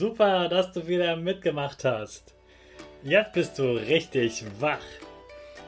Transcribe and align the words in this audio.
Super, 0.00 0.48
dass 0.48 0.72
du 0.72 0.88
wieder 0.88 1.14
mitgemacht 1.14 1.84
hast. 1.84 2.34
Jetzt 3.02 3.34
bist 3.34 3.58
du 3.58 3.72
richtig 3.72 4.42
wach. 4.58 4.78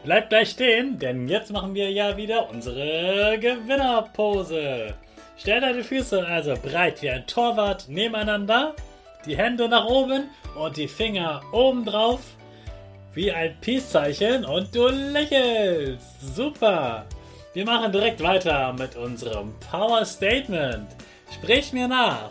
Bleib 0.04 0.30
gleich 0.30 0.52
stehen, 0.52 0.98
denn 0.98 1.28
jetzt 1.28 1.52
machen 1.52 1.74
wir 1.74 1.90
ja 1.90 2.16
wieder 2.16 2.48
unsere 2.48 3.38
Gewinnerpose. 3.38 4.94
Stell 5.36 5.60
deine 5.60 5.84
Füße 5.84 6.26
also 6.26 6.54
breit 6.54 7.02
wie 7.02 7.10
ein 7.10 7.26
Torwart 7.26 7.90
nebeneinander, 7.90 8.74
die 9.26 9.36
Hände 9.36 9.68
nach 9.68 9.84
oben 9.84 10.30
und 10.58 10.78
die 10.78 10.88
Finger 10.88 11.42
oben 11.52 11.84
drauf, 11.84 12.22
wie 13.12 13.30
ein 13.30 13.54
Peace-Zeichen 13.60 14.46
und 14.46 14.74
du 14.74 14.88
lächelst. 14.88 16.34
Super. 16.34 17.04
Wir 17.52 17.66
machen 17.66 17.92
direkt 17.92 18.22
weiter 18.22 18.72
mit 18.72 18.96
unserem 18.96 19.52
Power 19.70 20.06
Statement. 20.06 20.88
Sprich 21.30 21.74
mir 21.74 21.86
nach. 21.86 22.30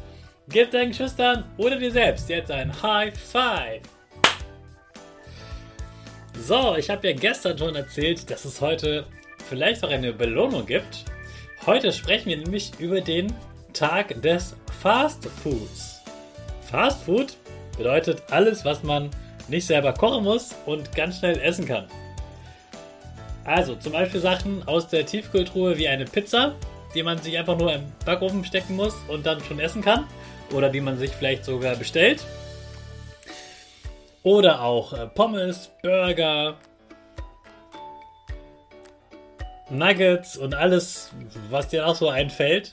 Gib 0.49 0.71
deinen 0.71 0.89
Geschwistern 0.89 1.45
oder 1.57 1.77
dir 1.77 1.91
selbst 1.91 2.27
jetzt 2.27 2.51
ein 2.51 2.71
High 2.81 3.13
Five. 3.17 3.81
So, 6.45 6.75
ich 6.75 6.89
habe 6.89 7.09
ja 7.09 7.15
gestern 7.15 7.57
schon 7.57 7.75
erzählt, 7.75 8.29
dass 8.29 8.43
es 8.45 8.59
heute 8.59 9.05
vielleicht 9.47 9.83
auch 9.83 9.91
eine 9.91 10.11
Belohnung 10.11 10.65
gibt. 10.65 11.05
Heute 11.65 11.93
sprechen 11.93 12.29
wir 12.29 12.37
nämlich 12.37 12.71
über 12.79 13.01
den 13.01 13.31
Tag 13.73 14.19
des 14.21 14.55
Fast 14.81 15.25
Foods. 15.43 16.01
Fast 16.69 17.03
Food 17.03 17.37
bedeutet 17.77 18.23
alles, 18.31 18.65
was 18.65 18.81
man 18.81 19.11
nicht 19.47 19.67
selber 19.67 19.93
kochen 19.93 20.23
muss 20.23 20.55
und 20.65 20.93
ganz 20.95 21.19
schnell 21.19 21.39
essen 21.39 21.65
kann. 21.65 21.85
Also 23.45 23.75
zum 23.75 23.93
Beispiel 23.93 24.19
Sachen 24.19 24.67
aus 24.67 24.87
der 24.87 25.05
Tiefkühltruhe 25.05 25.77
wie 25.77 25.87
eine 25.87 26.05
Pizza, 26.05 26.55
die 26.95 27.03
man 27.03 27.19
sich 27.19 27.37
einfach 27.37 27.57
nur 27.57 27.73
im 27.73 27.83
Backofen 28.05 28.43
stecken 28.43 28.75
muss 28.75 28.95
und 29.07 29.25
dann 29.25 29.41
schon 29.43 29.59
essen 29.59 29.81
kann 29.81 30.07
oder 30.53 30.69
die 30.69 30.81
man 30.81 30.97
sich 30.97 31.11
vielleicht 31.11 31.45
sogar 31.45 31.75
bestellt. 31.75 32.23
Oder 34.23 34.61
auch 34.61 34.93
äh, 34.93 35.07
Pommes, 35.07 35.71
Burger, 35.81 36.57
Nuggets 39.69 40.37
und 40.37 40.53
alles, 40.53 41.11
was 41.49 41.69
dir 41.69 41.87
auch 41.87 41.95
so 41.95 42.09
einfällt. 42.09 42.71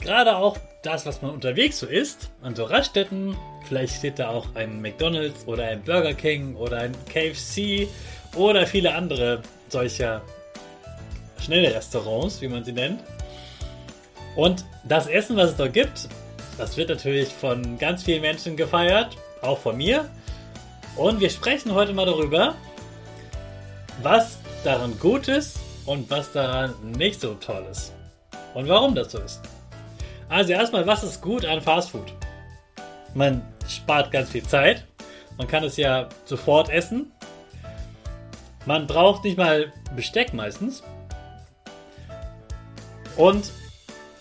Gerade 0.00 0.36
auch 0.36 0.58
das, 0.82 1.06
was 1.06 1.22
man 1.22 1.30
unterwegs 1.30 1.78
so 1.78 1.86
isst, 1.86 2.30
an 2.42 2.56
so 2.56 2.64
Raststätten. 2.64 3.36
Vielleicht 3.66 3.94
steht 3.94 4.18
da 4.18 4.30
auch 4.30 4.54
ein 4.54 4.82
McDonald's 4.82 5.46
oder 5.46 5.66
ein 5.66 5.82
Burger 5.82 6.14
King 6.14 6.56
oder 6.56 6.78
ein 6.78 6.92
KFC 7.06 7.88
oder 8.34 8.66
viele 8.66 8.94
andere 8.94 9.42
solcher 9.68 10.22
schnelle 11.40 11.74
Restaurants, 11.74 12.40
wie 12.40 12.48
man 12.48 12.64
sie 12.64 12.72
nennt. 12.72 13.00
Und 14.34 14.64
das 14.84 15.06
Essen, 15.06 15.36
was 15.36 15.50
es 15.50 15.56
dort 15.56 15.72
gibt, 15.72 16.08
das 16.58 16.76
wird 16.76 16.90
natürlich 16.90 17.28
von 17.28 17.78
ganz 17.78 18.02
vielen 18.02 18.22
Menschen 18.22 18.56
gefeiert, 18.56 19.16
auch 19.40 19.58
von 19.58 19.76
mir. 19.76 20.08
Und 20.96 21.20
wir 21.20 21.30
sprechen 21.30 21.72
heute 21.74 21.92
mal 21.92 22.06
darüber, 22.06 22.54
was 24.02 24.38
daran 24.64 24.98
gut 24.98 25.28
ist 25.28 25.58
und 25.86 26.10
was 26.10 26.32
daran 26.32 26.74
nicht 26.96 27.20
so 27.20 27.34
toll 27.34 27.66
ist. 27.70 27.92
Und 28.54 28.68
warum 28.68 28.94
das 28.94 29.12
so 29.12 29.18
ist. 29.18 29.40
Also 30.28 30.52
erstmal, 30.52 30.86
was 30.86 31.02
ist 31.02 31.20
gut 31.20 31.44
an 31.44 31.60
Fastfood? 31.60 32.12
Man 33.14 33.42
spart 33.68 34.10
ganz 34.10 34.30
viel 34.30 34.42
Zeit. 34.42 34.86
Man 35.38 35.46
kann 35.46 35.64
es 35.64 35.76
ja 35.76 36.08
sofort 36.24 36.68
essen. 36.68 37.12
Man 38.66 38.86
braucht 38.86 39.24
nicht 39.24 39.36
mal 39.36 39.72
Besteck 39.96 40.32
meistens. 40.32 40.82
Und 43.16 43.50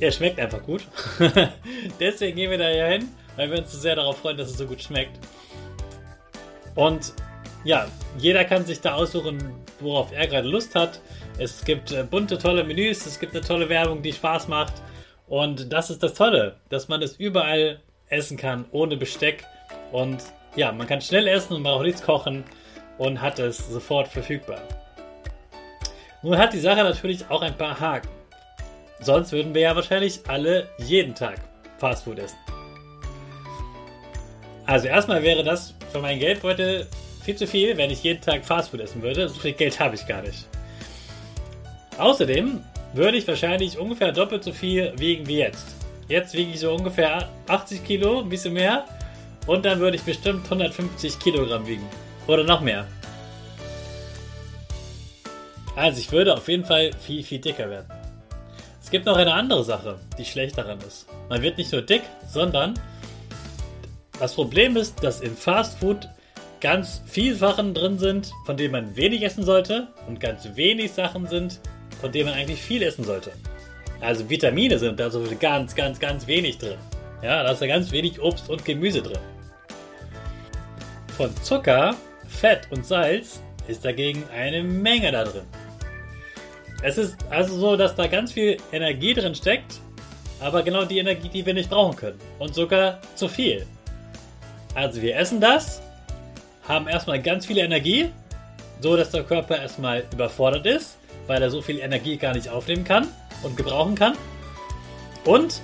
er 0.01 0.11
schmeckt 0.11 0.39
einfach 0.39 0.63
gut. 0.63 0.81
Deswegen 1.99 2.35
gehen 2.35 2.51
wir 2.51 2.57
da 2.57 2.69
ja 2.69 2.87
hin, 2.87 3.07
weil 3.35 3.51
wir 3.51 3.59
uns 3.59 3.71
so 3.71 3.77
sehr 3.77 3.95
darauf 3.95 4.17
freuen, 4.17 4.35
dass 4.35 4.49
es 4.49 4.57
so 4.57 4.65
gut 4.65 4.81
schmeckt. 4.81 5.17
Und 6.75 7.13
ja, 7.63 7.87
jeder 8.17 8.43
kann 8.43 8.65
sich 8.65 8.81
da 8.81 8.95
aussuchen, 8.95 9.53
worauf 9.79 10.11
er 10.11 10.27
gerade 10.27 10.47
Lust 10.47 10.73
hat. 10.73 10.99
Es 11.37 11.63
gibt 11.63 11.91
äh, 11.91 12.03
bunte, 12.03 12.39
tolle 12.39 12.63
Menüs, 12.63 13.05
es 13.05 13.19
gibt 13.19 13.35
eine 13.35 13.45
tolle 13.45 13.69
Werbung, 13.69 14.01
die 14.01 14.11
Spaß 14.11 14.47
macht. 14.47 14.73
Und 15.27 15.71
das 15.71 15.91
ist 15.91 16.01
das 16.01 16.15
Tolle, 16.15 16.57
dass 16.69 16.87
man 16.87 17.01
es 17.01 17.15
überall 17.17 17.79
essen 18.09 18.37
kann, 18.37 18.65
ohne 18.71 18.97
Besteck. 18.97 19.45
Und 19.91 20.23
ja, 20.55 20.71
man 20.71 20.87
kann 20.87 21.01
schnell 21.01 21.27
essen 21.27 21.53
und 21.53 21.63
braucht 21.63 21.85
nichts 21.85 22.01
kochen 22.01 22.43
und 22.97 23.21
hat 23.21 23.37
es 23.37 23.69
sofort 23.69 24.07
verfügbar. 24.07 24.61
Nun 26.23 26.37
hat 26.37 26.53
die 26.53 26.59
Sache 26.59 26.83
natürlich 26.83 27.29
auch 27.29 27.43
ein 27.43 27.57
paar 27.57 27.79
Haken. 27.79 28.20
Sonst 29.01 29.31
würden 29.31 29.53
wir 29.53 29.61
ja 29.61 29.75
wahrscheinlich 29.75 30.21
alle 30.27 30.69
jeden 30.77 31.15
Tag 31.15 31.39
Fastfood 31.79 32.19
essen. 32.19 32.37
Also 34.67 34.87
erstmal 34.87 35.23
wäre 35.23 35.43
das 35.43 35.73
für 35.91 35.99
mein 35.99 36.19
Geldbeutel 36.19 36.87
viel 37.23 37.35
zu 37.35 37.47
viel, 37.47 37.75
wenn 37.77 37.89
ich 37.89 38.03
jeden 38.03 38.21
Tag 38.21 38.45
Fastfood 38.45 38.79
essen 38.79 39.01
würde. 39.01 39.27
So 39.27 39.39
viel 39.39 39.53
Geld 39.53 39.79
habe 39.79 39.95
ich 39.95 40.05
gar 40.05 40.21
nicht. 40.21 40.47
Außerdem 41.97 42.63
würde 42.93 43.17
ich 43.17 43.27
wahrscheinlich 43.27 43.77
ungefähr 43.77 44.11
doppelt 44.11 44.43
so 44.43 44.51
viel 44.51 44.93
wiegen 44.97 45.27
wie 45.27 45.39
jetzt. 45.39 45.65
Jetzt 46.07 46.33
wiege 46.33 46.51
ich 46.51 46.59
so 46.59 46.73
ungefähr 46.73 47.29
80 47.47 47.83
Kilo, 47.83 48.19
ein 48.19 48.29
bisschen 48.29 48.53
mehr. 48.53 48.85
Und 49.47 49.65
dann 49.65 49.79
würde 49.79 49.97
ich 49.97 50.03
bestimmt 50.03 50.43
150 50.43 51.17
Kilogramm 51.19 51.65
wiegen. 51.65 51.87
Oder 52.27 52.43
noch 52.43 52.61
mehr. 52.61 52.87
Also 55.75 55.99
ich 55.99 56.11
würde 56.11 56.33
auf 56.35 56.47
jeden 56.47 56.65
Fall 56.65 56.91
viel, 56.99 57.23
viel 57.23 57.39
dicker 57.39 57.69
werden. 57.69 58.00
Es 58.91 58.93
gibt 58.93 59.05
noch 59.05 59.15
eine 59.15 59.33
andere 59.33 59.63
Sache, 59.63 59.97
die 60.17 60.25
schlecht 60.25 60.57
daran 60.57 60.77
ist. 60.79 61.07
Man 61.29 61.41
wird 61.41 61.57
nicht 61.57 61.71
nur 61.71 61.81
dick, 61.81 62.01
sondern 62.27 62.77
das 64.19 64.33
Problem 64.33 64.75
ist, 64.75 65.01
dass 65.01 65.21
in 65.21 65.33
Fast 65.33 65.79
Food 65.79 66.09
ganz 66.59 67.01
viele 67.05 67.35
Sachen 67.35 67.73
drin 67.73 67.97
sind, 67.97 68.33
von 68.45 68.57
denen 68.57 68.73
man 68.73 68.93
wenig 68.97 69.23
essen 69.23 69.45
sollte 69.45 69.87
und 70.09 70.19
ganz 70.19 70.45
wenig 70.55 70.91
Sachen 70.91 71.25
sind, 71.25 71.61
von 72.01 72.11
denen 72.11 72.31
man 72.31 72.37
eigentlich 72.37 72.61
viel 72.61 72.83
essen 72.83 73.05
sollte. 73.05 73.31
Also 74.01 74.29
Vitamine 74.29 74.77
sind 74.77 74.99
da 74.99 75.09
so 75.09 75.23
ganz, 75.39 75.73
ganz, 75.73 75.97
ganz 75.97 76.27
wenig 76.27 76.57
drin. 76.57 76.77
Ja, 77.23 77.43
da 77.43 77.51
ist 77.53 77.61
ja 77.61 77.67
ganz 77.67 77.93
wenig 77.93 78.21
Obst 78.21 78.49
und 78.49 78.65
Gemüse 78.65 79.01
drin. 79.01 79.19
Von 81.15 81.33
Zucker, 81.43 81.95
Fett 82.27 82.67
und 82.71 82.85
Salz 82.85 83.41
ist 83.69 83.85
dagegen 83.85 84.25
eine 84.35 84.61
Menge 84.63 85.13
da 85.13 85.23
drin. 85.23 85.45
Es 86.83 86.97
ist 86.97 87.15
also 87.29 87.57
so, 87.57 87.75
dass 87.75 87.95
da 87.95 88.07
ganz 88.07 88.33
viel 88.33 88.57
Energie 88.71 89.13
drin 89.13 89.35
steckt, 89.35 89.79
aber 90.39 90.63
genau 90.63 90.85
die 90.85 90.97
Energie, 90.97 91.29
die 91.29 91.45
wir 91.45 91.53
nicht 91.53 91.69
brauchen 91.69 91.95
können. 91.95 92.19
Und 92.39 92.55
sogar 92.55 92.99
zu 93.15 93.27
viel. 93.27 93.67
Also 94.73 95.01
wir 95.01 95.15
essen 95.15 95.39
das, 95.39 95.81
haben 96.67 96.87
erstmal 96.87 97.21
ganz 97.21 97.45
viel 97.45 97.59
Energie, 97.59 98.09
so 98.79 98.97
dass 98.97 99.11
der 99.11 99.23
Körper 99.23 99.59
erstmal 99.61 100.05
überfordert 100.11 100.65
ist, 100.65 100.97
weil 101.27 101.41
er 101.41 101.51
so 101.51 101.61
viel 101.61 101.79
Energie 101.79 102.17
gar 102.17 102.33
nicht 102.33 102.49
aufnehmen 102.49 102.83
kann 102.83 103.07
und 103.43 103.57
gebrauchen 103.57 103.95
kann. 103.95 104.13
Und 105.25 105.61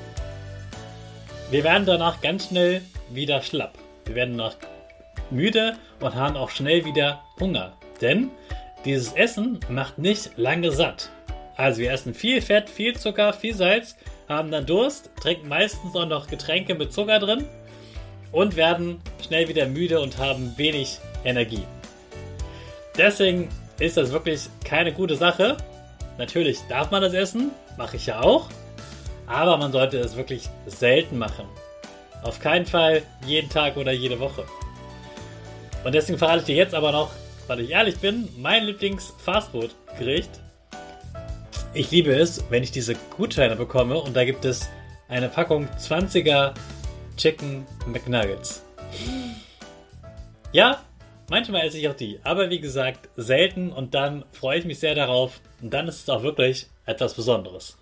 wir 1.49 1.63
werden 1.63 1.85
danach 1.85 2.21
ganz 2.21 2.47
schnell 2.49 2.81
wieder 3.09 3.41
schlapp. 3.41 3.73
Wir 4.05 4.15
werden 4.15 4.37
danach 4.37 4.55
müde 5.31 5.77
und 5.99 6.13
haben 6.13 6.35
auch 6.35 6.51
schnell 6.51 6.85
wieder 6.85 7.23
Hunger. 7.39 7.73
Denn 8.01 8.29
dieses 8.87 9.13
Essen 9.13 9.59
macht 9.69 9.97
nicht 9.97 10.31
lange 10.37 10.71
satt. 10.71 11.09
Also 11.55 11.81
wir 11.81 11.91
essen 11.91 12.13
viel 12.13 12.41
Fett, 12.41 12.69
viel 12.69 12.95
Zucker, 12.95 13.33
viel 13.33 13.53
Salz, 13.53 13.95
haben 14.29 14.51
dann 14.51 14.65
Durst, 14.65 15.09
trinken 15.19 15.47
meistens 15.47 15.95
auch 15.95 16.05
noch 16.05 16.27
Getränke 16.27 16.75
mit 16.75 16.93
Zucker 16.93 17.19
drin 17.19 17.45
und 18.31 18.55
werden 18.55 19.01
schnell 19.25 19.47
wieder 19.47 19.65
müde 19.65 19.99
und 19.99 20.17
haben 20.17 20.53
wenig 20.57 20.99
Energie. 21.23 21.63
Deswegen 22.97 23.49
ist 23.79 23.97
das 23.97 24.11
wirklich 24.11 24.49
keine 24.63 24.93
gute 24.93 25.15
Sache. 25.15 25.57
Natürlich 26.17 26.59
darf 26.69 26.91
man 26.91 27.01
das 27.01 27.13
essen, 27.13 27.51
mache 27.77 27.97
ich 27.97 28.07
ja 28.07 28.21
auch, 28.21 28.49
aber 29.27 29.57
man 29.57 29.71
sollte 29.71 29.97
es 29.99 30.15
wirklich 30.15 30.49
selten 30.65 31.17
machen. 31.17 31.45
Auf 32.23 32.39
keinen 32.39 32.65
Fall 32.65 33.03
jeden 33.25 33.49
Tag 33.49 33.77
oder 33.77 33.91
jede 33.91 34.19
Woche. 34.19 34.45
Und 35.83 35.93
deswegen 35.93 36.17
verrate 36.17 36.39
ich 36.39 36.45
dir 36.45 36.55
jetzt 36.55 36.73
aber 36.73 36.91
noch, 36.91 37.11
weil 37.47 37.61
ich 37.61 37.71
ehrlich 37.71 37.97
bin, 37.97 38.27
mein 38.37 38.65
Lieblings-Fastfood-Gericht. 38.65 40.29
Ich 41.73 41.91
liebe 41.91 42.13
es, 42.13 42.43
wenn 42.49 42.63
ich 42.63 42.71
diese 42.71 42.95
Gutscheine 43.15 43.55
bekomme 43.55 43.97
und 43.97 44.15
da 44.15 44.25
gibt 44.25 44.45
es 44.45 44.69
eine 45.07 45.29
Packung 45.29 45.67
20er 45.79 46.53
Chicken 47.17 47.65
McNuggets. 47.85 48.63
Ja, 50.51 50.81
manchmal 51.29 51.65
esse 51.65 51.77
ich 51.77 51.87
auch 51.89 51.95
die, 51.95 52.19
aber 52.23 52.49
wie 52.49 52.59
gesagt, 52.59 53.09
selten 53.15 53.71
und 53.71 53.93
dann 53.95 54.25
freue 54.31 54.59
ich 54.59 54.65
mich 54.65 54.79
sehr 54.79 54.95
darauf 54.95 55.39
und 55.61 55.73
dann 55.73 55.87
ist 55.87 56.01
es 56.01 56.09
auch 56.09 56.23
wirklich 56.23 56.67
etwas 56.85 57.13
Besonderes. 57.13 57.77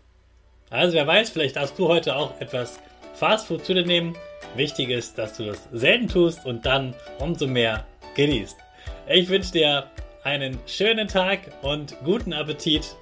Also 0.69 0.95
wer 0.95 1.07
weiß, 1.07 1.29
vielleicht 1.29 1.56
darfst 1.56 1.77
du 1.77 1.88
heute 1.88 2.15
auch 2.15 2.39
etwas 2.39 2.79
Fastfood 3.13 3.65
zu 3.65 3.73
dir 3.73 3.85
nehmen. 3.85 4.15
Wichtig 4.56 4.89
ist, 4.89 5.17
dass 5.17 5.38
du 5.38 5.45
das 5.45 5.67
selten 5.71 6.07
tust 6.07 6.45
und 6.45 6.65
dann 6.65 6.94
umso 7.19 7.47
mehr 7.47 7.85
genießt. 8.15 8.64
Ich 9.07 9.29
wünsche 9.29 9.51
dir 9.51 9.83
einen 10.23 10.57
schönen 10.65 11.07
Tag 11.07 11.41
und 11.61 11.95
guten 12.03 12.33
Appetit. 12.33 12.95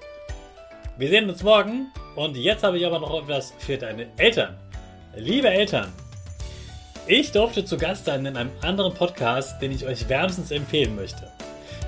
Wir 0.98 1.08
sehen 1.08 1.30
uns 1.30 1.44
morgen 1.44 1.94
und 2.18 2.36
jetzt 2.36 2.62
habe 2.62 2.78
ich 2.78 2.86
aber 2.86 3.00
noch 3.00 3.24
etwas 3.24 3.54
für 3.58 3.78
deine 3.78 4.08
Eltern. 4.18 4.58
Liebe 5.16 5.48
Eltern, 5.48 5.94
ich 7.08 7.32
durfte 7.32 7.64
zu 7.64 7.78
Gast 7.78 8.04
sein 8.04 8.26
in 8.26 8.36
einem 8.36 8.52
anderen 8.62 8.94
Podcast, 8.94 9.62
den 9.62 9.72
ich 9.72 9.86
euch 9.86 10.10
wärmstens 10.10 10.52
empfehlen 10.52 10.94
möchte. 10.94 11.32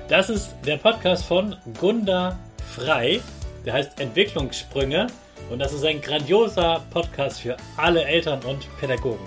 Das 0.08 0.30
ist 0.30 0.54
der 0.64 0.78
Podcast 0.78 1.26
von 1.26 1.54
Gunda 1.78 2.38
Frei, 2.74 3.20
der 3.66 3.74
heißt 3.74 4.00
Entwicklungssprünge 4.00 5.08
und 5.50 5.58
das 5.58 5.74
ist 5.74 5.84
ein 5.84 6.00
grandioser 6.00 6.82
Podcast 6.88 7.42
für 7.42 7.58
alle 7.76 8.02
Eltern 8.02 8.42
und 8.44 8.66
Pädagogen. 8.80 9.26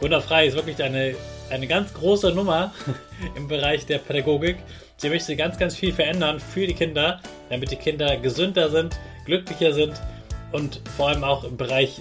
Gunda 0.00 0.20
Frei 0.20 0.46
ist 0.46 0.56
wirklich 0.56 0.82
eine 0.82 1.14
eine 1.50 1.66
ganz 1.66 1.92
große 1.94 2.32
Nummer 2.32 2.72
im 3.36 3.48
Bereich 3.48 3.86
der 3.86 3.98
Pädagogik. 3.98 4.56
Sie 4.96 5.08
möchte 5.08 5.36
ganz, 5.36 5.58
ganz 5.58 5.74
viel 5.76 5.92
verändern 5.92 6.40
für 6.40 6.66
die 6.66 6.74
Kinder, 6.74 7.20
damit 7.48 7.70
die 7.70 7.76
Kinder 7.76 8.16
gesünder 8.16 8.70
sind, 8.70 8.98
glücklicher 9.24 9.72
sind 9.72 9.94
und 10.52 10.80
vor 10.96 11.08
allem 11.08 11.24
auch 11.24 11.44
im 11.44 11.56
Bereich 11.56 12.00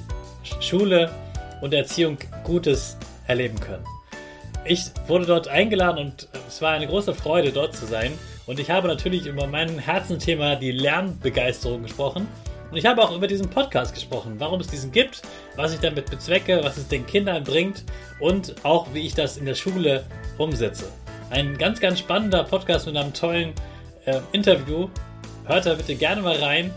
Schule 0.60 1.12
und 1.62 1.74
Erziehung 1.74 2.18
Gutes 2.44 2.98
erleben 3.28 3.60
können. 3.60 3.86
Ich 4.66 4.86
wurde 5.08 5.26
dort 5.26 5.48
eingeladen 5.48 6.00
und 6.00 6.28
es 6.48 6.62
war 6.62 6.72
eine 6.72 6.88
große 6.88 7.14
Freude, 7.14 7.52
dort 7.52 7.76
zu 7.76 7.86
sein. 7.86 8.14
Und 8.46 8.60
ich 8.60 8.70
habe 8.70 8.88
natürlich 8.88 9.26
über 9.26 9.48
mein 9.48 9.80
Herzenthema, 9.80 10.56
die 10.56 10.72
Lernbegeisterung, 10.72 11.84
gesprochen. 11.84 12.28
Und 12.70 12.78
ich 12.78 12.86
habe 12.86 13.02
auch 13.02 13.16
über 13.16 13.28
diesen 13.28 13.50
Podcast 13.50 13.94
gesprochen, 13.94 14.36
warum 14.38 14.60
es 14.60 14.68
diesen 14.68 14.92
gibt, 14.92 15.22
was 15.60 15.74
ich 15.74 15.82
damit 15.82 16.10
bezwecke, 16.10 16.64
was 16.64 16.78
es 16.78 16.88
den 16.88 17.06
Kindern 17.06 17.44
bringt 17.44 17.84
und 18.22 18.56
auch 18.64 18.88
wie 18.94 19.06
ich 19.06 19.14
das 19.14 19.36
in 19.36 19.46
der 19.46 19.56
Schule 19.56 20.06
umsetze. 20.38 20.86
Ein 21.32 21.58
ganz, 21.58 21.82
ganz 21.82 22.00
spannender 22.00 22.46
Podcast 22.46 22.86
mit 22.86 22.96
einem 22.96 23.14
tollen 23.14 23.52
äh, 24.06 24.22
Interview. 24.32 24.88
Hört 25.44 25.66
da 25.66 25.74
bitte 25.74 25.96
gerne 25.96 26.22
mal 26.22 26.38
rein. 26.38 26.74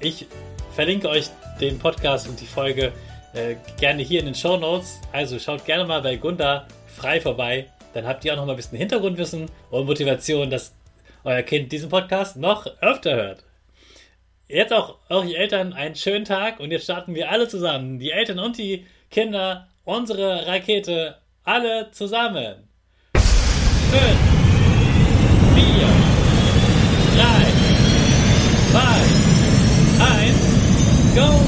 Ich 0.00 0.26
verlinke 0.74 1.10
euch 1.10 1.28
den 1.60 1.78
Podcast 1.78 2.26
und 2.26 2.40
die 2.40 2.46
Folge 2.46 2.90
äh, 3.34 3.56
gerne 3.78 4.02
hier 4.02 4.20
in 4.20 4.26
den 4.26 4.34
Show 4.34 4.56
Notes. 4.56 4.98
Also 5.12 5.38
schaut 5.38 5.66
gerne 5.66 5.84
mal 5.84 6.00
bei 6.00 6.16
Gunda 6.16 6.66
frei 6.86 7.20
vorbei. 7.20 7.66
Dann 7.92 8.06
habt 8.06 8.24
ihr 8.24 8.32
auch 8.32 8.38
noch 8.38 8.46
mal 8.46 8.54
ein 8.54 8.56
bisschen 8.56 8.78
Hintergrundwissen 8.78 9.50
und 9.70 9.84
Motivation, 9.84 10.48
dass 10.48 10.74
euer 11.22 11.42
Kind 11.42 11.70
diesen 11.70 11.90
Podcast 11.90 12.38
noch 12.38 12.66
öfter 12.80 13.14
hört. 13.14 13.45
Jetzt 14.48 14.72
auch 14.72 14.98
eure 15.08 15.34
Eltern 15.34 15.72
einen 15.72 15.96
schönen 15.96 16.24
Tag 16.24 16.60
und 16.60 16.70
jetzt 16.70 16.84
starten 16.84 17.16
wir 17.16 17.30
alle 17.32 17.48
zusammen, 17.48 17.98
die 17.98 18.12
Eltern 18.12 18.38
und 18.38 18.56
die 18.58 18.86
Kinder, 19.10 19.66
unsere 19.84 20.46
Rakete, 20.46 21.16
alle 21.42 21.90
zusammen. 21.90 22.68
Fünf, 23.14 24.20
vier, 25.56 25.88
drei, 27.16 27.42
zwei, 28.70 29.00
eins, 30.04 31.16
go! 31.16 31.45